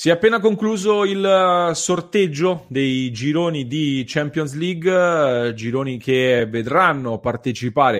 [0.00, 4.90] Si è appena concluso il eh, sorteggio dei gironi di Champions League,
[5.48, 7.98] eh, gironi che vedranno partecipare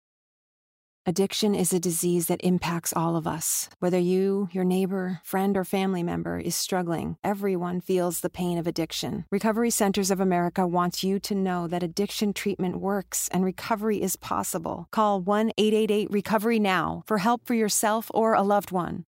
[1.06, 3.69] Addiction is a disease that impacts all of us.
[3.80, 8.67] Whether you, your neighbor, friend, or family member is struggling, everyone feels the pain of
[8.67, 9.24] addiction.
[9.30, 14.17] Recovery Centers of America wants you to know that addiction treatment works and recovery is
[14.17, 14.86] possible.
[14.91, 19.05] Call 1 888 Recovery Now for help for yourself or a loved one.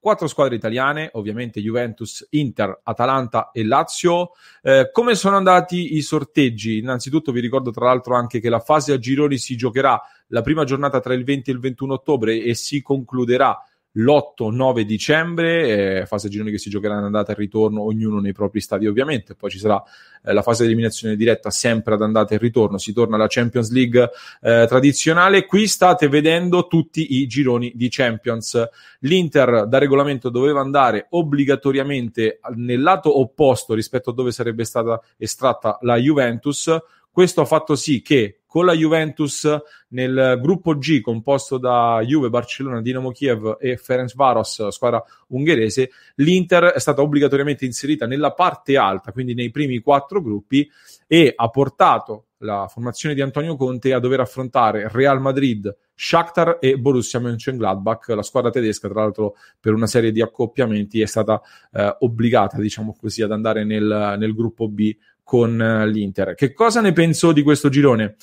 [0.00, 4.30] Quattro squadre italiane, ovviamente Juventus, Inter, Atalanta e Lazio.
[4.62, 6.78] Eh, come sono andati i sorteggi?
[6.78, 10.64] Innanzitutto vi ricordo tra l'altro anche che la fase a gironi si giocherà la prima
[10.64, 13.62] giornata tra il 20 e il 21 ottobre e si concluderà
[13.92, 18.60] l'8-9 dicembre, eh, fase gironi che si giocherà in andata e ritorno, ognuno nei propri
[18.60, 19.82] stadi ovviamente, poi ci sarà
[20.22, 23.70] eh, la fase di eliminazione diretta sempre ad andata e ritorno, si torna alla Champions
[23.72, 24.10] League
[24.42, 28.68] eh, tradizionale, qui state vedendo tutti i gironi di Champions,
[29.00, 35.78] l'Inter da regolamento doveva andare obbligatoriamente nel lato opposto rispetto a dove sarebbe stata estratta
[35.82, 36.76] la Juventus,
[37.12, 39.48] questo ha fatto sì che con la Juventus
[39.90, 46.80] nel gruppo G composto da Juve, Barcellona, Dinamo Kiev e Ferencvaros, squadra ungherese, l'Inter è
[46.80, 50.68] stata obbligatoriamente inserita nella parte alta, quindi nei primi quattro gruppi
[51.06, 56.78] e ha portato la formazione di Antonio Conte a dover affrontare Real Madrid, Shakhtar e
[56.78, 61.40] Borussia Mönchengladbach, la squadra tedesca tra l'altro per una serie di accoppiamenti è stata
[61.72, 64.96] eh, obbligata diciamo così ad andare nel, nel gruppo B
[65.30, 66.34] con uh, l'Inter.
[66.34, 68.16] Che cosa ne penso di questo girone?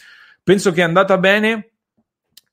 [0.43, 1.71] Penso che è andata bene,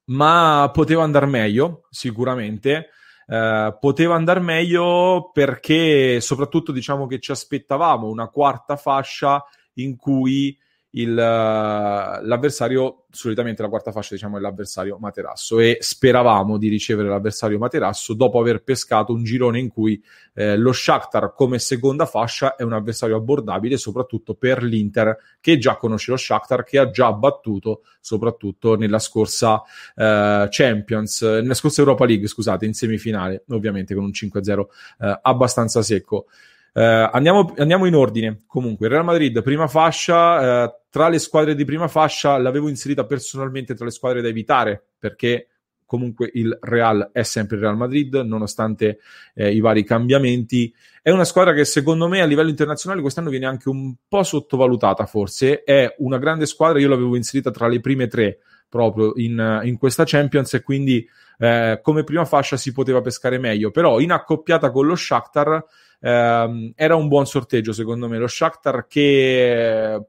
[0.04, 2.90] ma poteva andare meglio, sicuramente.
[3.26, 9.44] Uh, poteva andare meglio perché soprattutto diciamo che ci aspettavamo una quarta fascia
[9.74, 10.56] in cui
[10.96, 17.08] il, uh, l'avversario, solitamente la quarta fascia diciamo è l'avversario Materasso e speravamo di ricevere
[17.08, 20.00] l'avversario Materasso dopo aver pescato un girone in cui
[20.34, 25.76] eh, lo Shakhtar come seconda fascia è un avversario abbordabile soprattutto per l'Inter che già
[25.76, 29.62] conosce lo Shakhtar che ha già battuto soprattutto nella scorsa
[29.96, 34.60] eh, Champions, nella scorsa Europa League scusate in semifinale ovviamente con un 5-0
[35.00, 36.26] eh, abbastanza secco.
[36.74, 38.42] Uh, andiamo, andiamo, in ordine.
[38.46, 40.64] Comunque, Real Madrid, prima fascia.
[40.64, 44.90] Uh, tra le squadre di prima fascia l'avevo inserita personalmente tra le squadre da evitare
[44.98, 45.48] perché
[45.86, 48.98] comunque il Real è sempre il Real Madrid, nonostante
[49.34, 50.74] eh, i vari cambiamenti.
[51.00, 55.06] È una squadra che secondo me a livello internazionale quest'anno viene anche un po' sottovalutata,
[55.06, 55.62] forse.
[55.62, 58.38] È una grande squadra, io l'avevo inserita tra le prime tre
[58.74, 61.08] proprio in, in questa Champions e quindi
[61.38, 63.70] eh, come prima fascia si poteva pescare meglio.
[63.70, 65.64] Però in accoppiata con lo Shakhtar
[66.00, 68.18] ehm, era un buon sorteggio secondo me.
[68.18, 70.00] Lo Shakhtar che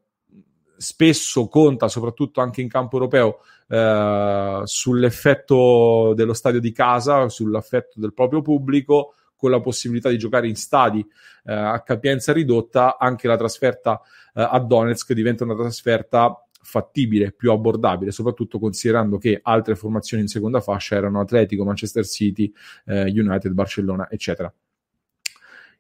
[0.78, 8.13] spesso conta, soprattutto anche in campo europeo, eh, sull'effetto dello stadio di casa, sull'affetto del
[8.13, 11.06] proprio pubblico, con la possibilità di giocare in stadi
[11.45, 14.01] eh, a capienza ridotta, anche la trasferta
[14.34, 20.28] eh, a Donetsk diventa una trasferta fattibile, più abbordabile, soprattutto considerando che altre formazioni in
[20.28, 22.52] seconda fascia erano Atletico, Manchester City,
[22.86, 24.52] eh, United, Barcellona, eccetera.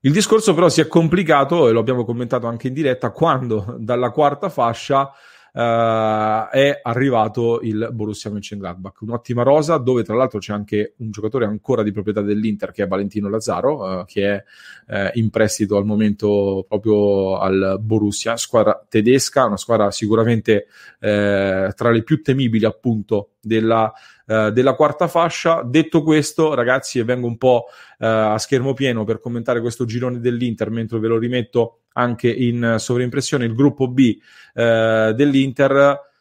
[0.01, 4.11] Il discorso però si è complicato, e lo abbiamo commentato anche in diretta, quando dalla
[4.11, 5.11] quarta fascia
[5.55, 9.01] è arrivato il Borussia Mönchengladbach.
[9.01, 12.87] Un'ottima rosa dove tra l'altro c'è anche un giocatore ancora di proprietà dell'Inter che è
[12.87, 14.43] Valentino Lazzaro, uh, che è
[14.87, 20.67] uh, in prestito al momento proprio al Borussia, squadra tedesca, una squadra sicuramente
[20.99, 23.93] tra le più temibili appunto della
[24.25, 25.61] eh, della quarta fascia.
[25.63, 30.19] Detto questo, ragazzi, e vengo un po' uh, a schermo pieno per commentare questo girone
[30.19, 34.17] dell'Inter, mentre ve lo rimetto anche in sovraimpressione, il gruppo B
[34.55, 36.13] uh, dell'Inter.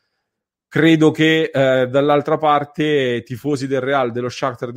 [0.69, 4.71] Credo che dall'altra parte tifosi del Real, dello Shakhtar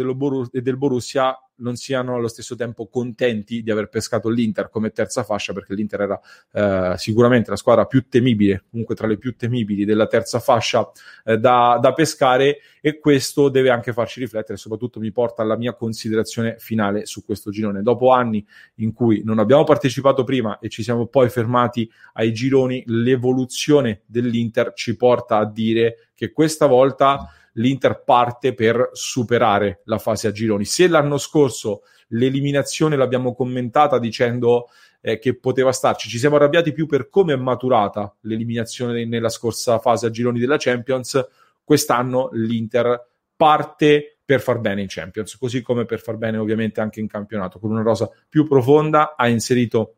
[0.52, 5.24] e del Borussia non siano allo stesso tempo contenti di aver pescato l'Inter come terza
[5.24, 6.20] fascia, perché l'Inter era
[6.52, 10.90] eh, sicuramente la squadra più temibile, comunque tra le più temibili della terza fascia
[11.24, 15.74] eh, da, da, pescare, e questo deve anche farci riflettere, soprattutto mi porta alla mia
[15.74, 17.82] considerazione finale su questo girone.
[17.82, 18.46] Dopo anni
[18.76, 24.74] in cui non abbiamo partecipato prima e ci siamo poi fermati ai gironi, l'evoluzione dell'Inter
[24.74, 30.66] ci porta a dire che questa volta l'Inter parte per superare la fase a gironi.
[30.66, 34.70] Se l'anno scorso l'eliminazione l'abbiamo commentata dicendo
[35.02, 39.80] eh, che poteva starci, ci siamo arrabbiati più per come è maturata l'eliminazione nella scorsa
[39.80, 41.26] fase a gironi della Champions,
[41.64, 43.06] quest'anno l'Inter
[43.36, 47.60] parte per far bene in Champions, così come per far bene ovviamente anche in campionato,
[47.60, 49.97] con una rosa più profonda, ha inserito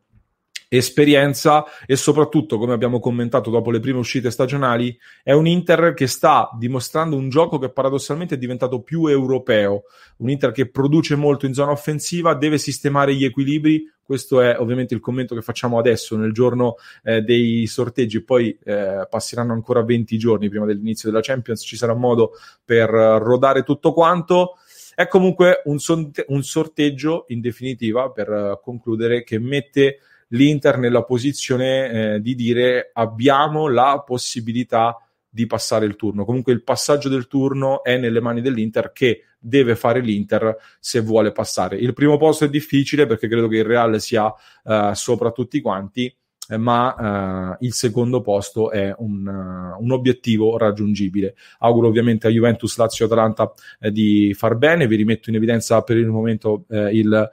[0.72, 6.06] esperienza e soprattutto, come abbiamo commentato dopo le prime uscite stagionali, è un Inter che
[6.06, 9.82] sta dimostrando un gioco che paradossalmente è diventato più europeo,
[10.18, 14.94] un Inter che produce molto in zona offensiva, deve sistemare gli equilibri, questo è ovviamente
[14.94, 20.18] il commento che facciamo adesso nel giorno eh, dei sorteggi, poi eh, passeranno ancora 20
[20.18, 22.32] giorni prima dell'inizio della Champions, ci sarà modo
[22.64, 24.54] per rodare tutto quanto.
[24.94, 30.00] È comunque un, son- un sorteggio, in definitiva, per uh, concludere, che mette
[30.30, 34.96] l'Inter nella posizione eh, di dire abbiamo la possibilità
[35.28, 36.24] di passare il turno.
[36.24, 41.32] Comunque il passaggio del turno è nelle mani dell'Inter che deve fare l'Inter se vuole
[41.32, 41.76] passare.
[41.76, 46.14] Il primo posto è difficile perché credo che il Real sia uh, sopra tutti quanti,
[46.48, 51.36] eh, ma uh, il secondo posto è un, uh, un, obiettivo raggiungibile.
[51.60, 54.88] Auguro ovviamente a Juventus, Lazio Atalanta eh, di far bene.
[54.88, 57.30] Vi rimetto in evidenza per il momento eh, il,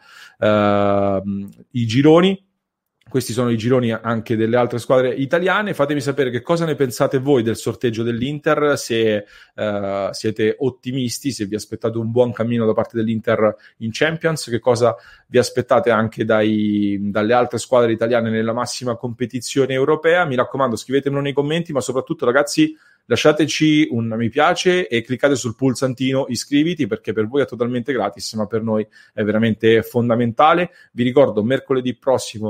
[1.71, 2.46] i gironi
[3.09, 5.73] questi sono i gironi anche delle altre squadre italiane.
[5.73, 9.25] Fatemi sapere che cosa ne pensate voi del sorteggio dell'Inter, se
[9.55, 14.59] uh, siete ottimisti, se vi aspettate un buon cammino da parte dell'Inter in Champions, che
[14.59, 14.95] cosa
[15.27, 20.25] vi aspettate anche dai, dalle altre squadre italiane nella massima competizione europea.
[20.25, 22.75] Mi raccomando, scrivetemelo nei commenti, ma soprattutto ragazzi
[23.05, 28.33] lasciateci un mi piace e cliccate sul pulsantino iscriviti perché per voi è totalmente gratis,
[28.33, 30.71] ma per noi è veramente fondamentale.
[30.91, 32.49] Vi ricordo mercoledì prossimo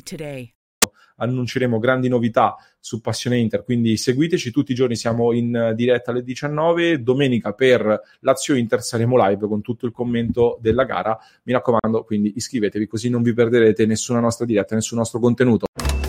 [0.00, 0.54] today.
[1.16, 6.22] annunceremo grandi novità su Passione Inter, quindi seguiteci tutti i giorni, siamo in diretta alle
[6.22, 12.04] 19, domenica per Lazio Inter saremo live con tutto il commento della gara, mi raccomando,
[12.04, 15.66] quindi iscrivetevi così non vi perderete nessuna nostra diretta, nessun nostro contenuto.